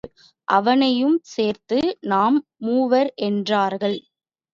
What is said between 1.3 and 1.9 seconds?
சேர்த்து